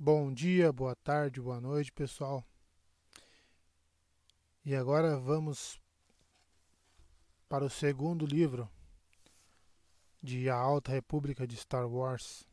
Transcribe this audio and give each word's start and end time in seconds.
Bom 0.00 0.32
dia, 0.32 0.72
boa 0.72 0.94
tarde, 0.94 1.40
boa 1.40 1.60
noite, 1.60 1.90
pessoal. 1.90 2.46
E 4.64 4.72
agora 4.72 5.18
vamos 5.18 5.80
para 7.48 7.64
o 7.64 7.68
segundo 7.68 8.24
livro 8.24 8.70
de 10.22 10.48
A 10.48 10.54
Alta 10.54 10.92
República 10.92 11.48
de 11.48 11.56
Star 11.56 11.88
Wars. 11.88 12.46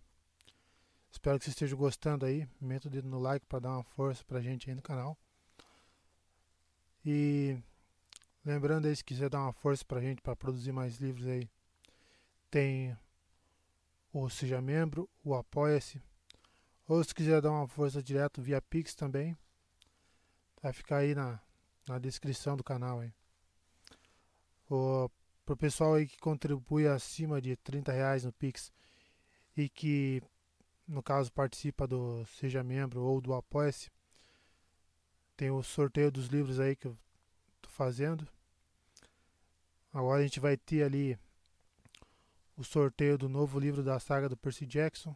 Espero 1.11 1.37
que 1.37 1.45
vocês 1.45 1.53
estejam 1.53 1.77
gostando 1.77 2.25
aí. 2.25 2.49
Meta 2.59 2.87
o 2.87 2.91
dedo 2.91 3.07
no 3.07 3.19
like 3.19 3.45
para 3.45 3.59
dar 3.59 3.73
uma 3.73 3.83
força 3.83 4.25
pra 4.25 4.41
gente 4.41 4.67
aí 4.67 4.75
no 4.75 4.81
canal. 4.81 5.15
E 7.05 7.61
lembrando 8.43 8.87
aí, 8.87 8.95
se 8.95 9.03
quiser 9.03 9.29
dar 9.29 9.41
uma 9.41 9.53
força 9.53 9.85
pra 9.85 10.01
gente 10.01 10.19
para 10.19 10.35
produzir 10.35 10.71
mais 10.71 10.97
livros 10.97 11.27
aí, 11.27 11.47
tem 12.49 12.97
o 14.11 14.27
Seja 14.31 14.59
Membro, 14.59 15.07
o 15.23 15.35
Apoia-se. 15.35 16.01
Ou 16.87 17.03
se 17.03 17.13
quiser 17.13 17.41
dar 17.41 17.51
uma 17.51 17.67
força 17.67 18.01
direto 18.01 18.41
via 18.41 18.61
Pix 18.61 18.93
também, 18.93 19.35
vai 20.61 20.71
ficar 20.71 20.97
aí 20.97 21.15
na, 21.15 21.39
na 21.87 21.97
descrição 21.97 22.55
do 22.55 22.63
canal 22.63 22.99
aí. 22.99 23.13
O, 24.69 25.09
pro 25.45 25.57
pessoal 25.57 25.95
aí 25.95 26.07
que 26.07 26.17
contribui 26.17 26.87
acima 26.87 27.41
de 27.41 27.55
30 27.55 27.91
reais 27.91 28.23
no 28.23 28.33
Pix 28.33 28.71
e 29.55 29.69
que 29.69 30.21
no 30.87 31.01
caso 31.01 31.31
participa 31.31 31.87
do 31.87 32.25
Seja 32.25 32.63
Membro 32.63 33.01
ou 33.01 33.19
do 33.19 33.33
Apoia-se, 33.33 33.91
tem 35.35 35.49
o 35.49 35.63
sorteio 35.63 36.11
dos 36.11 36.27
livros 36.27 36.59
aí 36.59 36.75
que 36.75 36.87
eu 36.87 36.97
tô 37.61 37.69
fazendo. 37.69 38.27
Agora 39.91 40.19
a 40.19 40.23
gente 40.23 40.39
vai 40.39 40.55
ter 40.57 40.83
ali 40.83 41.17
o 42.57 42.63
sorteio 42.63 43.17
do 43.17 43.27
novo 43.27 43.59
livro 43.59 43.83
da 43.83 43.99
saga 43.99 44.29
do 44.29 44.37
Percy 44.37 44.65
Jackson. 44.65 45.15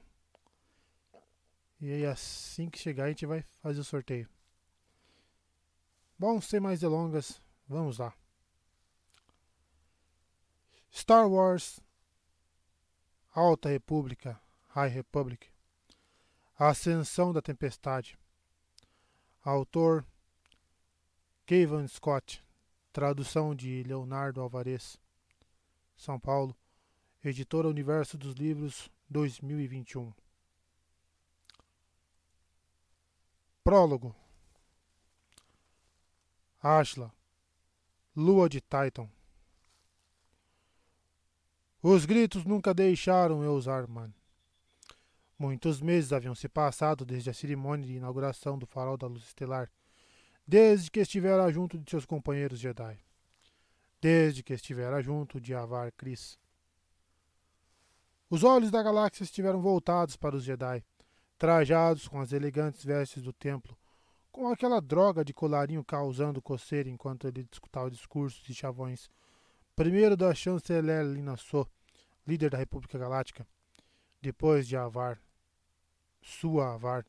E 1.79 1.91
aí 1.91 2.05
assim 2.05 2.69
que 2.69 2.79
chegar 2.79 3.05
a 3.05 3.09
gente 3.09 3.25
vai 3.25 3.41
fazer 3.61 3.79
o 3.79 3.83
sorteio. 3.83 4.29
Bom, 6.17 6.41
sem 6.41 6.59
mais 6.59 6.79
delongas, 6.79 7.41
vamos 7.67 7.97
lá. 7.97 8.13
Star 10.91 11.29
Wars 11.29 11.79
Alta 13.33 13.69
República, 13.69 14.41
High 14.69 14.89
Republic 14.89 15.49
a 16.59 16.67
Ascensão 16.67 17.31
da 17.31 17.41
Tempestade. 17.41 18.19
Autor 19.41 20.05
Kevin 21.45 21.87
Scott. 21.87 22.43
Tradução 22.91 23.55
de 23.55 23.81
Leonardo 23.83 24.41
Alvarez. 24.41 24.99
São 25.95 26.19
Paulo. 26.19 26.53
Editora 27.23 27.69
Universo 27.69 28.17
dos 28.17 28.33
Livros 28.33 28.91
2021. 29.09 30.11
Prólogo. 33.69 34.15
Ashla. 36.59 37.13
Lua 38.15 38.49
de 38.49 38.59
Titan. 38.59 39.07
Os 41.79 42.03
gritos 42.03 42.45
nunca 42.45 42.73
deixaram 42.73 43.43
eu 43.43 43.53
usar, 43.53 43.87
mano. 43.87 44.11
Muitos 45.37 45.81
meses 45.81 46.11
haviam 46.11 46.33
se 46.33 46.49
passado 46.49 47.05
desde 47.05 47.29
a 47.29 47.33
cerimônia 47.35 47.85
de 47.85 47.93
inauguração 47.93 48.57
do 48.57 48.65
farol 48.65 48.97
da 48.97 49.05
luz 49.05 49.21
estelar, 49.21 49.71
desde 50.47 50.89
que 50.89 51.01
estivera 51.01 51.51
junto 51.51 51.77
de 51.77 51.87
seus 51.91 52.07
companheiros 52.07 52.59
Jedi, 52.59 52.99
desde 54.01 54.41
que 54.41 54.53
estivera 54.53 54.99
junto 54.99 55.39
de 55.39 55.53
Avar 55.53 55.91
Kris. 55.91 56.39
Os 58.31 58.43
olhos 58.43 58.71
da 58.71 58.81
galáxia 58.81 59.23
estiveram 59.23 59.61
voltados 59.61 60.15
para 60.15 60.35
os 60.35 60.43
Jedi, 60.43 60.83
trajados 61.39 62.05
com 62.05 62.19
as 62.19 62.33
elegantes 62.33 62.83
vestes 62.83 63.23
do 63.23 63.31
templo, 63.31 63.75
com 64.29 64.49
aquela 64.49 64.81
droga 64.81 65.23
de 65.23 65.33
colarinho 65.33 65.83
causando 65.83 66.41
coceira 66.41 66.89
enquanto 66.89 67.27
ele 67.27 67.47
discutava 67.49 67.89
discursos 67.89 68.47
e 68.49 68.53
chavões, 68.53 69.09
primeiro 69.73 70.17
da 70.17 70.35
chanceler 70.35 71.05
Lina 71.05 71.37
So, 71.37 71.65
líder 72.27 72.49
da 72.49 72.57
República 72.57 72.97
Galáctica, 72.97 73.47
depois 74.21 74.67
de 74.67 74.75
Avar, 74.75 75.17
sua 76.21 76.73
Avar, 76.73 77.05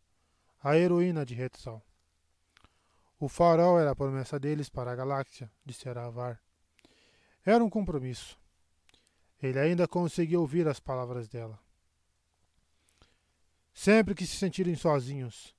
a 0.63 0.77
heroína 0.77 1.27
de 1.27 1.35
Hetzal. 1.35 1.83
O 3.19 3.29
farol 3.29 3.81
era 3.81 3.91
a 3.91 3.97
promessa 3.97 4.39
deles 4.39 4.69
para 4.69 4.93
a 4.93 4.97
galáxia, 4.97 5.51
dissera 5.67 6.07
Avar. 6.07 6.41
Era 7.45 7.65
um 7.65 7.69
compromisso. 7.69 8.39
Ele 9.43 9.59
ainda 9.59 9.89
conseguia 9.89 10.39
ouvir 10.39 10.69
as 10.69 10.79
palavras 10.79 11.29
dela. 11.29 11.59
Sempre 13.83 14.15
que 14.15 14.27
se 14.27 14.37
sentirem 14.37 14.77
sozinhos, 14.77 15.57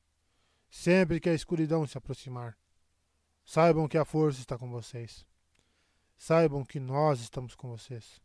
sempre 0.70 1.20
que 1.20 1.28
a 1.28 1.34
escuridão 1.34 1.88
se 1.88 1.98
aproximar, 1.98 2.56
saibam 3.44 3.88
que 3.88 3.98
a 3.98 4.06
força 4.06 4.40
está 4.40 4.60
com 4.60 4.70
vocês. 4.70 5.26
Saibam 6.20 6.64
que 6.64 6.80
nós 6.80 7.20
estamos 7.20 7.56
com 7.56 7.68
vocês, 7.68 8.22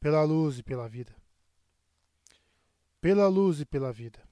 pela 0.00 0.22
luz 0.22 0.58
e 0.60 0.62
pela 0.62 0.88
vida. 0.88 1.14
Pela 2.98 3.28
luz 3.28 3.60
e 3.60 3.66
pela 3.66 3.92
vida. 3.92 4.26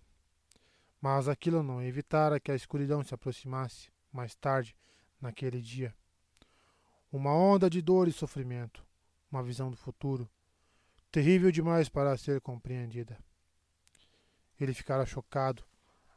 Mas 1.03 1.28
aquilo 1.28 1.62
não 1.62 1.82
evitara 1.82 2.41
que 2.41 2.50
a 2.50 2.56
escuridão 2.56 3.04
se 3.04 3.12
aproximasse 3.12 3.91
mais 4.10 4.34
tarde 4.37 4.75
naquele 5.21 5.60
dia. 5.60 5.94
Uma 7.12 7.34
onda 7.34 7.69
de 7.69 7.82
dor 7.82 8.09
e 8.09 8.12
sofrimento, 8.12 8.82
uma 9.31 9.43
visão 9.43 9.71
do 9.71 9.77
futuro, 9.77 10.27
terrível 11.12 11.53
demais 11.53 11.91
para 11.91 12.16
ser 12.16 12.41
compreendida. 12.41 13.19
Ele 14.61 14.75
ficara 14.75 15.07
chocado, 15.07 15.65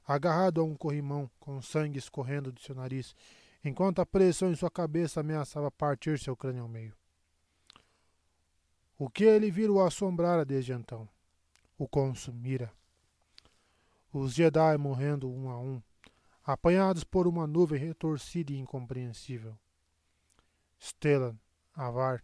agarrado 0.08 0.62
a 0.62 0.64
um 0.64 0.76
corrimão, 0.76 1.30
com 1.40 1.62
sangue 1.62 2.00
escorrendo 2.00 2.52
de 2.52 2.62
seu 2.62 2.76
nariz, 2.76 3.16
enquanto 3.64 4.00
a 4.00 4.06
pressão 4.06 4.52
em 4.52 4.56
sua 4.56 4.72
cabeça 4.72 5.20
ameaçava 5.20 5.70
partir 5.70 6.20
seu 6.20 6.36
crânio 6.36 6.64
ao 6.64 6.70
meio. 6.70 6.94
O 8.98 9.10
que 9.10 9.24
ele 9.24 9.50
vira 9.52 9.72
o 9.72 9.82
assombrara 9.82 10.46
desde 10.46 10.74
então, 10.74 11.08
o 11.78 11.88
consumira 11.88 12.72
os 14.14 14.34
Jedi 14.34 14.78
morrendo 14.78 15.30
um 15.30 15.50
a 15.50 15.58
um, 15.58 15.82
apanhados 16.44 17.04
por 17.04 17.28
uma 17.28 17.48
nuvem 17.48 17.80
retorcida 17.80 18.52
e 18.52 18.58
incompreensível. 18.58 19.58
Stellan, 20.80 21.36
Avar, 21.74 22.22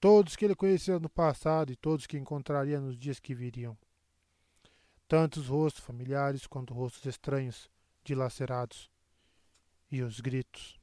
todos 0.00 0.34
que 0.34 0.44
ele 0.44 0.56
conhecia 0.56 0.98
no 0.98 1.08
passado 1.08 1.70
e 1.70 1.76
todos 1.76 2.06
que 2.06 2.18
encontraria 2.18 2.80
nos 2.80 2.98
dias 2.98 3.20
que 3.20 3.34
viriam. 3.34 3.78
Tantos 5.10 5.48
rostos 5.48 5.84
familiares 5.84 6.46
quanto 6.46 6.72
rostos 6.72 7.04
estranhos, 7.04 7.68
dilacerados. 8.04 8.88
E 9.90 10.02
os 10.02 10.20
gritos. 10.20 10.80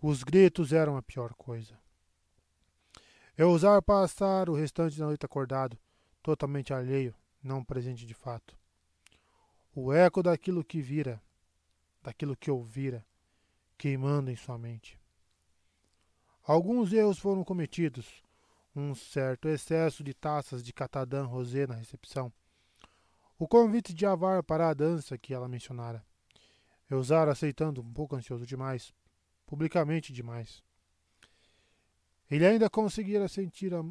Os 0.00 0.22
gritos 0.24 0.72
eram 0.72 0.96
a 0.96 1.02
pior 1.02 1.34
coisa. 1.34 1.78
Eu 3.36 3.50
usar 3.50 3.82
passar 3.82 4.48
o 4.48 4.54
restante 4.54 4.98
da 4.98 5.04
noite 5.04 5.26
acordado, 5.26 5.78
totalmente 6.22 6.72
alheio, 6.72 7.14
não 7.42 7.62
presente 7.62 8.06
de 8.06 8.14
fato 8.14 8.58
o 9.74 9.92
eco 9.92 10.22
daquilo 10.22 10.64
que 10.64 10.80
vira, 10.80 11.22
daquilo 12.02 12.36
que 12.36 12.50
ouvira, 12.50 13.06
queimando 13.78 14.30
em 14.30 14.36
sua 14.36 14.58
mente. 14.58 15.00
Alguns 16.42 16.92
erros 16.92 17.18
foram 17.18 17.44
cometidos, 17.44 18.22
um 18.74 18.94
certo 18.94 19.48
excesso 19.48 20.02
de 20.02 20.12
taças 20.12 20.62
de 20.62 20.72
catadã 20.72 21.24
rosé 21.24 21.66
na 21.66 21.74
recepção, 21.74 22.32
o 23.40 23.48
convite 23.48 23.94
de 23.94 24.04
Avar 24.04 24.42
para 24.42 24.68
a 24.68 24.74
dança 24.74 25.16
que 25.16 25.32
ela 25.32 25.48
mencionara, 25.48 26.04
Eusar 26.90 27.26
aceitando 27.26 27.80
um 27.80 27.90
pouco 27.90 28.14
ansioso 28.14 28.44
demais, 28.44 28.92
publicamente 29.46 30.12
demais. 30.12 30.62
Ele 32.30 32.46
ainda 32.46 32.68
conseguia 32.68 33.26
sentir 33.28 33.72
a, 33.72 33.82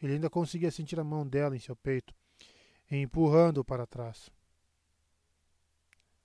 ele 0.00 0.14
ainda 0.14 0.30
conseguia 0.30 0.70
sentir 0.70 0.98
a 0.98 1.04
mão 1.04 1.28
dela 1.28 1.54
em 1.54 1.60
seu 1.60 1.76
peito, 1.76 2.14
empurrando-o 2.90 3.64
para 3.64 3.86
trás. 3.86 4.30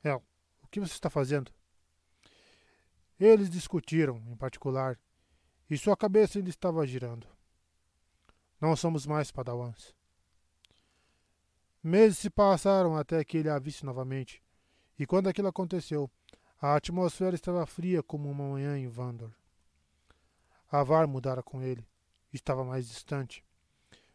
El, 0.01 0.23
o 0.63 0.67
que 0.67 0.79
você 0.79 0.93
está 0.93 1.09
fazendo? 1.09 1.51
Eles 3.19 3.49
discutiram, 3.49 4.23
em 4.29 4.37
particular, 4.37 4.97
e 5.69 5.77
sua 5.77 5.97
cabeça 5.97 6.39
ainda 6.39 6.49
estava 6.49 6.87
girando. 6.87 7.27
Não 8.61 8.77
somos 8.77 9.05
mais 9.05 9.29
padawans. 9.29 9.93
Meses 11.87 12.17
se 12.17 12.31
passaram 12.31 12.97
até 12.97 13.23
que 13.23 13.37
ele 13.37 13.47
a 13.47 13.59
visse 13.59 13.85
novamente, 13.85 14.41
e 14.97 15.05
quando 15.05 15.29
aquilo 15.29 15.49
aconteceu, 15.49 16.09
a 16.59 16.75
atmosfera 16.75 17.35
estava 17.35 17.63
fria 17.67 18.01
como 18.01 18.27
uma 18.27 18.43
manhã 18.43 18.75
em 18.75 18.87
Vandor. 18.87 19.29
Avar 20.71 21.05
mudara 21.05 21.43
com 21.43 21.61
ele, 21.61 21.87
estava 22.33 22.65
mais 22.65 22.87
distante, 22.87 23.45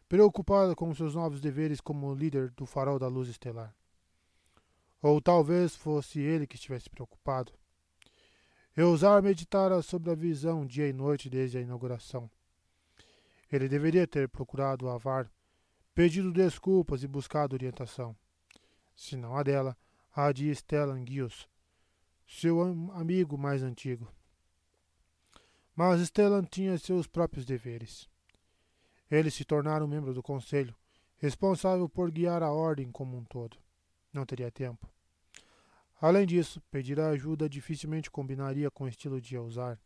preocupada 0.09 0.75
com 0.75 0.93
seus 0.93 1.15
novos 1.15 1.39
deveres 1.39 1.79
como 1.79 2.13
líder 2.13 2.51
do 2.51 2.65
farol 2.65 2.99
da 2.99 3.07
luz 3.07 3.29
estelar. 3.29 3.73
Ou 5.01 5.21
talvez 5.21 5.73
fosse 5.73 6.19
ele 6.19 6.45
que 6.45 6.57
estivesse 6.57 6.89
preocupado. 6.89 7.53
Eusar 8.75 9.23
meditara 9.23 9.81
sobre 9.81 10.11
a 10.11 10.15
visão 10.15 10.65
dia 10.65 10.89
e 10.89 10.91
noite 10.91 11.29
desde 11.29 11.57
a 11.57 11.61
inauguração. 11.61 12.29
Ele 13.49 13.69
deveria 13.69 14.05
ter 14.05 14.27
procurado 14.27 14.89
Avar, 14.89 15.31
pedido 15.93 16.31
desculpas 16.31 17.03
e 17.03 17.07
buscado 17.07 17.55
orientação. 17.55 18.15
Se 18.95 19.15
não 19.15 19.35
a 19.35 19.43
dela, 19.43 19.77
a 20.13 20.31
de 20.31 20.53
Stellan 20.53 21.05
Gios, 21.05 21.47
seu 22.27 22.61
amigo 22.93 23.37
mais 23.37 23.63
antigo. 23.63 24.07
Mas 25.75 26.01
Stellan 26.01 26.43
tinha 26.43 26.77
seus 26.77 27.07
próprios 27.07 27.45
deveres. 27.45 28.09
Ele 29.09 29.29
se 29.29 29.43
tornara 29.43 29.83
um 29.83 29.87
membro 29.87 30.13
do 30.13 30.23
conselho, 30.23 30.75
responsável 31.17 31.87
por 31.89 32.09
guiar 32.09 32.41
a 32.43 32.51
ordem 32.51 32.91
como 32.91 33.17
um 33.17 33.23
todo. 33.23 33.57
Não 34.13 34.25
teria 34.25 34.51
tempo. 34.51 34.89
Além 35.99 36.25
disso, 36.25 36.61
pedir 36.71 36.99
ajuda 36.99 37.47
dificilmente 37.47 38.09
combinaria 38.09 38.71
com 38.71 38.85
o 38.85 38.87
estilo 38.87 39.21
de 39.21 39.35
Eusar. 39.35 39.79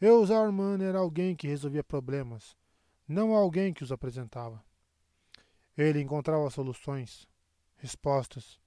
Eusar-Man 0.00 0.82
era 0.82 0.98
alguém 0.98 1.36
que 1.36 1.46
resolvia 1.46 1.84
problemas, 1.84 2.56
não 3.10 3.34
alguém 3.34 3.74
que 3.74 3.82
os 3.82 3.90
apresentava. 3.90 4.62
Ele 5.76 6.00
encontrava 6.00 6.48
soluções, 6.48 7.26
respostas, 7.76 8.60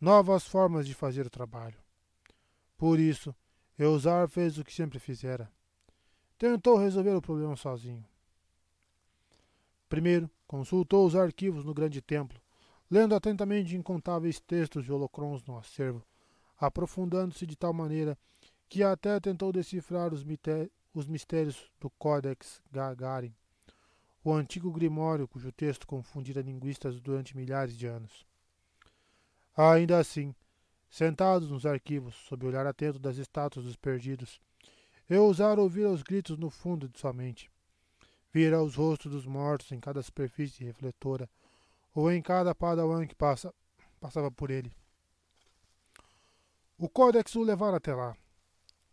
novas 0.00 0.46
formas 0.46 0.86
de 0.86 0.94
fazer 0.94 1.26
o 1.26 1.30
trabalho. 1.30 1.76
Por 2.76 3.00
isso, 3.00 3.34
Eusar 3.76 4.28
fez 4.28 4.58
o 4.58 4.64
que 4.64 4.72
sempre 4.72 5.00
fizera. 5.00 5.50
Tentou 6.38 6.76
resolver 6.76 7.16
o 7.16 7.20
problema 7.20 7.56
sozinho. 7.56 8.04
Primeiro, 9.88 10.30
consultou 10.46 11.04
os 11.04 11.16
arquivos 11.16 11.64
no 11.64 11.74
grande 11.74 12.00
templo, 12.00 12.40
lendo 12.88 13.12
atentamente 13.12 13.74
incontáveis 13.74 14.38
textos 14.38 14.84
de 14.84 14.92
holocrons 14.92 15.42
no 15.44 15.58
acervo, 15.58 16.06
aprofundando-se 16.56 17.44
de 17.44 17.56
tal 17.56 17.72
maneira 17.72 18.16
que 18.68 18.84
até 18.84 19.18
tentou 19.18 19.50
decifrar 19.50 20.14
os, 20.14 20.24
os 20.94 21.08
mistérios 21.08 21.68
do 21.80 21.90
Codex 21.90 22.62
Gagarin, 22.70 23.34
o 24.28 24.34
antigo 24.34 24.70
grimório 24.70 25.26
cujo 25.26 25.50
texto 25.50 25.86
confundira 25.86 26.42
linguistas 26.42 27.00
durante 27.00 27.34
milhares 27.34 27.74
de 27.74 27.86
anos. 27.86 28.26
Ainda 29.56 29.98
assim, 29.98 30.34
sentados 30.90 31.50
nos 31.50 31.64
arquivos, 31.64 32.14
sob 32.14 32.44
o 32.44 32.48
olhar 32.48 32.66
atento 32.66 32.98
das 32.98 33.16
estátuas 33.16 33.64
dos 33.64 33.74
perdidos, 33.74 34.38
eu 35.08 35.24
ousara 35.24 35.62
ouvir 35.62 35.86
os 35.86 36.02
gritos 36.02 36.36
no 36.36 36.50
fundo 36.50 36.90
de 36.90 36.98
sua 36.98 37.10
mente. 37.10 37.50
Vira 38.30 38.62
os 38.62 38.74
rostos 38.74 39.10
dos 39.10 39.24
mortos 39.24 39.72
em 39.72 39.80
cada 39.80 40.02
superfície 40.02 40.62
refletora, 40.62 41.26
ou 41.94 42.12
em 42.12 42.20
cada 42.20 42.54
padawan 42.54 43.06
que 43.06 43.14
passa, 43.14 43.52
passava 43.98 44.30
por 44.30 44.50
ele. 44.50 44.70
O 46.76 46.86
Codex 46.86 47.34
o 47.34 47.42
levara 47.42 47.78
até 47.78 47.94
lá, 47.94 48.14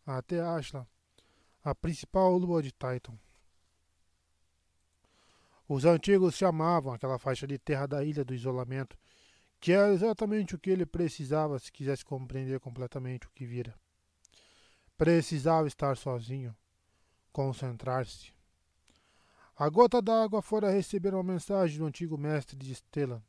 até 0.07 0.39
Ashla, 0.39 0.87
a 1.61 1.75
principal 1.75 2.37
lua 2.37 2.63
de 2.63 2.71
Titan. 2.71 3.19
Os 5.67 5.85
antigos 5.85 6.35
chamavam 6.35 6.93
aquela 6.93 7.17
faixa 7.17 7.47
de 7.47 7.57
terra 7.57 7.87
da 7.87 8.03
ilha 8.03 8.23
do 8.23 8.33
isolamento, 8.33 8.97
que 9.59 9.71
era 9.71 9.91
exatamente 9.91 10.55
o 10.55 10.59
que 10.59 10.69
ele 10.69 10.85
precisava 10.85 11.57
se 11.57 11.71
quisesse 11.71 12.05
compreender 12.05 12.59
completamente 12.59 13.27
o 13.27 13.31
que 13.31 13.45
vira. 13.45 13.73
Precisava 14.97 15.67
estar 15.67 15.97
sozinho, 15.97 16.55
concentrar-se, 17.31 18.35
a 19.57 19.69
gota 19.69 20.01
d'água 20.01 20.41
fora 20.41 20.69
receber 20.69 21.13
uma 21.13 21.23
mensagem 21.23 21.77
do 21.77 21.85
antigo 21.85 22.17
mestre 22.17 22.57
de 22.57 22.75
Stellan, 22.75 23.23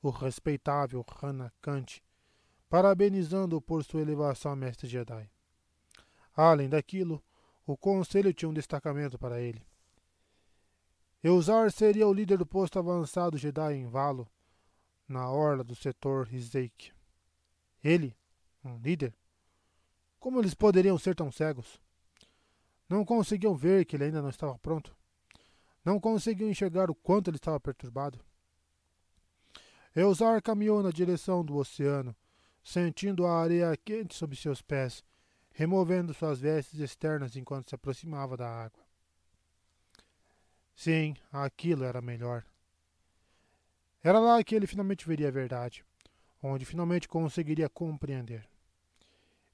o 0.00 0.08
respeitável 0.08 1.04
Hana 1.22 1.52
Kant, 1.60 2.02
parabenizando-o 2.70 3.60
por 3.60 3.84
sua 3.84 4.00
elevação 4.00 4.52
a 4.52 4.56
mestre 4.56 4.88
Jedi. 4.88 5.30
Além 6.34 6.70
daquilo, 6.70 7.22
o 7.66 7.76
conselho 7.76 8.32
tinha 8.32 8.48
um 8.48 8.54
destacamento 8.54 9.18
para 9.18 9.42
ele. 9.42 9.67
Eusar 11.22 11.72
seria 11.72 12.06
o 12.06 12.12
líder 12.12 12.38
do 12.38 12.46
posto 12.46 12.78
avançado 12.78 13.36
Jedi 13.36 13.74
em 13.74 13.86
Valo, 13.86 14.28
na 15.08 15.28
orla 15.28 15.64
do 15.64 15.74
setor 15.74 16.26
Rizek. 16.26 16.92
Ele, 17.82 18.16
um 18.64 18.78
líder? 18.78 19.12
Como 20.20 20.40
eles 20.40 20.54
poderiam 20.54 20.96
ser 20.96 21.16
tão 21.16 21.32
cegos? 21.32 21.80
Não 22.88 23.04
conseguiam 23.04 23.56
ver 23.56 23.84
que 23.84 23.96
ele 23.96 24.04
ainda 24.04 24.22
não 24.22 24.30
estava 24.30 24.56
pronto? 24.58 24.96
Não 25.84 25.98
conseguiu 25.98 26.48
enxergar 26.48 26.88
o 26.88 26.94
quanto 26.94 27.30
ele 27.30 27.36
estava 27.36 27.58
perturbado. 27.58 28.20
Eusar 29.96 30.40
caminhou 30.40 30.82
na 30.82 30.90
direção 30.90 31.44
do 31.44 31.56
oceano, 31.56 32.14
sentindo 32.62 33.26
a 33.26 33.40
areia 33.40 33.76
quente 33.76 34.14
sob 34.14 34.36
seus 34.36 34.62
pés, 34.62 35.04
removendo 35.50 36.14
suas 36.14 36.38
vestes 36.38 36.78
externas 36.78 37.34
enquanto 37.34 37.70
se 37.70 37.74
aproximava 37.74 38.36
da 38.36 38.48
água. 38.48 38.87
Sim, 40.78 41.16
aquilo 41.32 41.82
era 41.82 42.00
melhor. 42.00 42.44
Era 44.00 44.20
lá 44.20 44.44
que 44.44 44.54
ele 44.54 44.64
finalmente 44.64 45.04
veria 45.04 45.26
a 45.26 45.32
verdade, 45.32 45.84
onde 46.40 46.64
finalmente 46.64 47.08
conseguiria 47.08 47.68
compreender. 47.68 48.48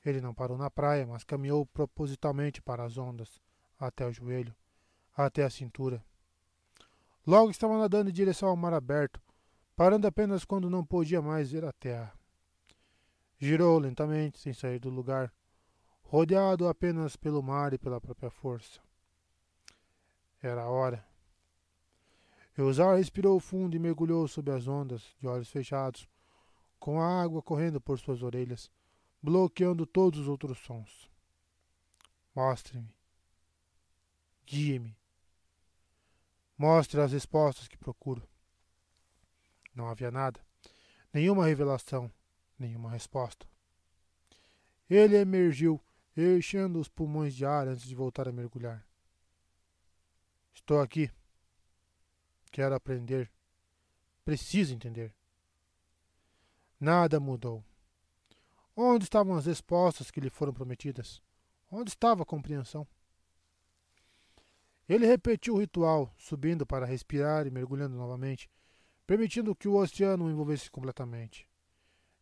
Ele 0.05 0.21
não 0.21 0.35
parou 0.35 0.59
na 0.59 0.71
praia, 0.71 1.07
mas 1.07 1.25
caminhou 1.25 1.65
propositalmente 1.65 2.61
para 2.61 2.85
as 2.85 2.99
ondas, 2.99 3.41
até 3.81 4.07
o 4.07 4.13
joelho, 4.13 4.55
até 5.17 5.45
a 5.45 5.49
cintura. 5.49 6.05
Logo 7.27 7.51
estava 7.51 7.79
nadando 7.79 8.11
em 8.11 8.13
direção 8.13 8.51
ao 8.51 8.57
mar 8.57 8.75
aberto, 8.75 9.19
parando 9.75 10.07
apenas 10.07 10.45
quando 10.45 10.69
não 10.69 10.85
podia 10.85 11.23
mais 11.23 11.51
ver 11.51 11.65
a 11.65 11.73
terra. 11.73 12.13
Girou 13.39 13.79
lentamente, 13.79 14.39
sem 14.39 14.53
sair 14.53 14.79
do 14.79 14.91
lugar, 14.91 15.33
rodeado 16.03 16.69
apenas 16.69 17.17
pelo 17.17 17.43
mar 17.43 17.73
e 17.73 17.79
pela 17.79 17.99
própria 17.99 18.29
força. 18.29 18.79
Era 20.43 20.65
a 20.65 20.69
hora. 20.69 21.14
Eusar 22.57 22.97
respirou 22.97 23.41
fundo 23.41 23.77
e 23.77 23.81
mergulhou 23.81 24.29
sob 24.29 24.51
as 24.51 24.69
ondas, 24.69 25.03
de 25.19 25.27
olhos 25.27 25.49
fechados, 25.49 26.09
com 26.79 27.01
a 27.01 27.23
água 27.23 27.43
correndo 27.43 27.81
por 27.81 27.99
suas 27.99 28.23
orelhas, 28.23 28.71
bloqueando 29.21 29.85
todos 29.85 30.21
os 30.21 30.29
outros 30.29 30.59
sons. 30.59 31.11
Mostre-me. 32.35 32.95
Guie-me. 34.47 34.97
Mostre 36.57 37.01
as 37.01 37.13
respostas 37.13 37.67
que 37.67 37.77
procuro. 37.77 38.23
Não 39.75 39.89
havia 39.89 40.11
nada, 40.11 40.41
nenhuma 41.13 41.47
revelação, 41.47 42.11
nenhuma 42.57 42.91
resposta. 42.91 43.47
Ele 44.89 45.17
emergiu, 45.17 45.81
enchendo 46.17 46.79
os 46.79 46.89
pulmões 46.89 47.35
de 47.35 47.45
ar 47.45 47.67
antes 47.67 47.87
de 47.87 47.95
voltar 47.95 48.29
a 48.29 48.33
mergulhar. 48.33 48.87
Estou 50.55 50.81
aqui. 50.81 51.11
Quero 52.55 52.73
aprender. 52.73 53.29
Preciso 54.25 54.73
entender. 54.73 55.13
Nada 56.79 57.19
mudou. 57.19 57.65
Onde 58.77 59.03
estavam 59.03 59.35
as 59.35 59.47
respostas 59.47 60.09
que 60.09 60.21
lhe 60.21 60.31
foram 60.31 60.53
prometidas? 60.53 61.21
Onde 61.69 61.91
estava 61.91 62.23
a 62.23 62.25
compreensão? 62.25 62.87
Ele 64.89 65.05
repetiu 65.05 65.55
o 65.55 65.59
ritual, 65.59 66.15
subindo 66.17 66.65
para 66.65 66.87
respirar 66.87 67.45
e 67.45 67.51
mergulhando 67.51 67.97
novamente, 67.97 68.49
permitindo 69.05 69.57
que 69.57 69.67
o 69.67 69.75
oceano 69.75 70.27
o 70.27 70.31
envolvesse 70.31 70.71
completamente. 70.71 71.51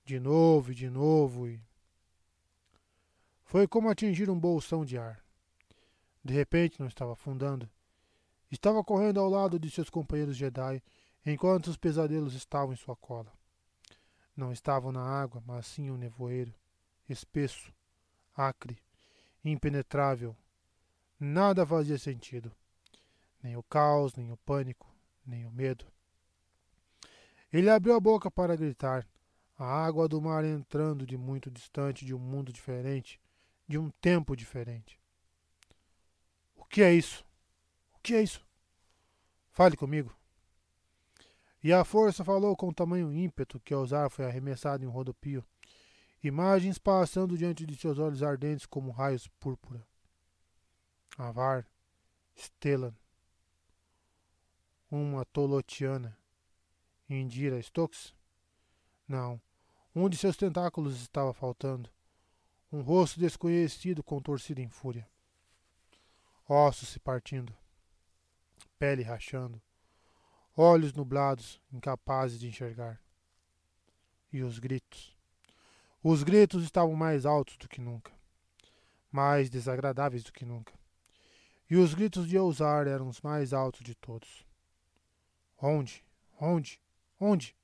De 0.03 0.19
novo 0.19 0.73
e 0.73 0.75
de 0.75 0.89
novo 0.89 1.47
e. 1.47 1.63
Foi 3.43 3.69
como 3.69 3.91
atingir 3.91 4.31
um 4.31 4.41
bolsão 4.41 4.83
de 4.83 4.97
ar. 4.97 5.23
De 6.25 6.33
repente 6.33 6.81
não 6.81 6.87
estava 6.87 7.13
afundando. 7.13 7.69
Estava 8.53 8.85
correndo 8.85 9.19
ao 9.19 9.29
lado 9.29 9.59
de 9.59 9.69
seus 9.69 9.91
companheiros 9.91 10.37
Jedi, 10.37 10.81
enquanto 11.27 11.67
os 11.67 11.77
pesadelos 11.77 12.35
estavam 12.35 12.73
em 12.73 12.77
sua 12.77 12.95
cola. 12.95 13.33
Não 14.37 14.53
estavam 14.53 14.93
na 14.93 15.03
água, 15.03 15.43
mas 15.45 15.67
sim 15.67 15.91
um 15.91 15.97
nevoeiro, 15.97 16.55
espesso, 17.09 17.73
acre, 18.37 18.79
impenetrável, 19.45 20.37
Nada 21.25 21.65
fazia 21.65 21.97
sentido. 21.99 22.51
Nem 23.41 23.57
o 23.57 23.63
caos, 23.63 24.13
nem 24.17 24.33
o 24.33 24.37
pânico, 24.39 24.93
nem 25.25 25.47
o 25.47 25.53
medo. 25.53 25.87
Ele 27.53 27.71
abriu 27.71 27.95
a 27.95 28.01
boca 28.01 28.29
para 28.29 28.57
gritar, 28.57 29.07
a 29.57 29.65
água 29.65 30.09
do 30.09 30.21
mar 30.21 30.45
entrando 30.45 31.07
de 31.07 31.17
muito 31.17 31.49
distante 31.49 32.05
de 32.05 32.13
um 32.13 32.19
mundo 32.19 32.53
diferente, 32.53 33.21
de 33.69 33.79
um 33.79 33.89
tempo 34.01 34.35
diferente. 34.35 34.99
O 36.57 36.65
que 36.65 36.83
é 36.83 36.93
isso? 36.93 37.25
Que 38.03 38.15
é 38.15 38.23
isso? 38.23 38.45
Fale 39.51 39.77
comigo. 39.77 40.13
E 41.63 41.73
a 41.73 41.85
força 41.85 42.25
falou 42.25 42.57
com 42.57 42.73
tamanho 42.73 43.13
ímpeto 43.13 43.61
que 43.61 43.75
Osar 43.75 44.11
foi 44.11 44.25
arremessado 44.25 44.83
em 44.83 44.89
um 44.89 44.91
rodopio, 44.91 45.45
imagens 46.23 46.77
passando 46.77 47.39
diante 47.39 47.65
de 47.65 47.77
seus 47.77 47.99
olhos 47.99 48.23
ardentes 48.23 48.67
como 48.67 48.91
raios 48.91 49.29
púrpura. 49.39 49.87
Avar, 51.17 51.65
Stellan, 52.37 52.95
uma 54.91 55.25
Tolotiana, 55.25 56.19
Indira 57.09 57.63
Stokes? 57.63 58.13
Não, 59.07 59.41
um 59.95 60.09
de 60.09 60.17
seus 60.17 60.37
tentáculos 60.37 61.01
estava 61.01 61.33
faltando. 61.33 61.89
Um 62.73 62.81
rosto 62.81 63.21
desconhecido 63.21 64.03
contorcido 64.03 64.61
em 64.61 64.69
fúria. 64.69 65.07
Ossos 66.49 66.89
se 66.89 66.99
partindo. 66.99 67.62
Pele 68.83 69.05
rachando. 69.05 69.63
Olhos 70.57 70.93
nublados, 70.93 71.61
incapazes 71.73 72.41
de 72.41 72.49
enxergar. 72.49 73.01
E 74.33 74.43
os 74.43 74.59
gritos. 74.59 75.17
Os 76.03 76.25
gritos 76.25 76.65
estavam 76.65 76.97
mais 76.97 77.25
altos 77.25 77.57
do 77.57 77.69
que 77.69 77.81
nunca, 77.81 78.11
mais 79.09 79.49
desagradáveis 79.49 80.25
do 80.25 80.33
que 80.33 80.45
nunca. 80.45 80.75
E 81.71 81.77
os 81.77 81.95
gritos 81.95 82.27
de 82.27 82.37
Ousar 82.37 82.89
eram 82.89 83.09
os 83.09 83.21
mais 83.21 83.53
altos 83.53 83.83
de 83.83 83.95
todos. 83.95 84.45
Onde? 85.57 86.05
Onde? 86.41 86.81
Onde? 87.21 87.57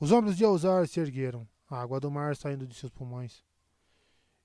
Os 0.00 0.10
ombros 0.10 0.36
de 0.36 0.44
Ousar 0.44 0.88
se 0.88 0.98
ergueram, 0.98 1.48
a 1.70 1.80
água 1.80 2.00
do 2.00 2.10
mar 2.10 2.34
saindo 2.34 2.66
de 2.66 2.74
seus 2.74 2.90
pulmões. 2.90 3.44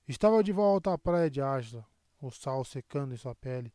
Estava 0.06 0.44
de 0.44 0.52
volta 0.52 0.92
à 0.92 0.96
praia 0.96 1.28
de 1.28 1.42
Ágila, 1.42 1.84
o 2.20 2.30
sal 2.30 2.64
secando 2.64 3.14
em 3.14 3.16
sua 3.16 3.34
pele, 3.34 3.74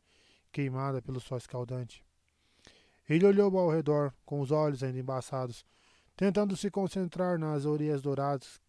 queimada 0.54 1.02
pelo 1.02 1.20
sol 1.20 1.36
escaldante. 1.36 2.04
Ele 3.08 3.26
olhou 3.26 3.58
ao 3.58 3.70
redor, 3.70 4.14
com 4.24 4.40
os 4.40 4.52
olhos 4.52 4.84
ainda 4.84 4.98
embaçados, 4.98 5.66
tentando 6.16 6.56
se 6.56 6.70
concentrar 6.70 7.36
nas 7.38 7.66
areias 7.66 8.00
douradas, 8.00 8.60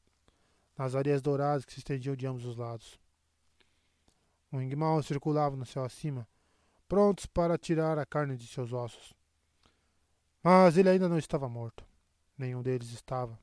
nas 0.75 0.95
areias 0.95 1.21
douradas 1.21 1.63
que 1.63 1.71
se 1.71 1.79
estendiam 1.79 2.15
de 2.15 2.25
ambos 2.25 2.43
os 2.43 2.57
lados. 2.57 2.99
Um 4.51 4.59
enguimal 4.59 5.01
circulava 5.03 5.55
no 5.55 5.65
céu 5.65 5.83
acima, 5.83 6.27
prontos 6.87 7.27
para 7.27 7.57
tirar 7.57 7.99
a 7.99 8.05
carne 8.05 8.35
de 8.35 8.47
seus 8.47 8.73
ossos. 8.73 9.13
Mas 10.43 10.77
ele 10.77 10.89
ainda 10.89 11.07
não 11.07 11.19
estava 11.19 11.47
morto. 11.47 11.85
Nenhum 12.37 12.61
deles 12.61 12.91
estava. 12.91 13.39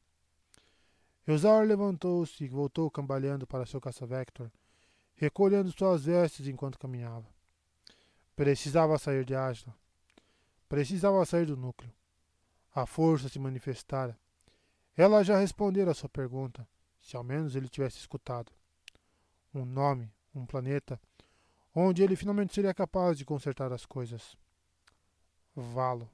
Eusar 1.27 1.65
levantou-se 1.65 2.45
e 2.45 2.49
voltou 2.49 2.91
cambaleando 2.91 3.47
para 3.47 3.67
seu 3.67 3.81
caça-vector, 3.81 4.51
recolhendo 5.15 5.71
suas 5.71 6.05
vestes 6.05 6.49
enquanto 6.49 6.79
caminhava. 6.79 7.27
Precisava 8.35 8.99
sair 8.99 9.25
de 9.25 9.35
Ágila. 9.35 9.75
Precisava 10.69 11.25
sair 11.27 11.47
do 11.47 11.57
núcleo. 11.57 11.93
A 12.75 12.87
força 12.87 13.29
se 13.29 13.39
manifestara. 13.39 14.19
Ela 14.97 15.23
já 15.23 15.39
respondera 15.39 15.91
a 15.91 15.95
sua 15.95 16.09
pergunta, 16.09 16.67
se 17.01 17.17
ao 17.17 17.23
menos 17.23 17.55
ele 17.55 17.69
tivesse 17.69 17.99
escutado. 17.99 18.51
Um 19.55 19.65
nome, 19.65 20.11
um 20.35 20.47
planeta, 20.47 21.01
onde 21.75 22.03
ele 22.03 22.17
finalmente 22.17 22.55
seria 22.55 22.73
capaz 22.73 23.19
de 23.19 23.25
consertar 23.25 23.73
as 23.73 23.85
coisas. 23.85 24.37
Valo. 25.55 26.09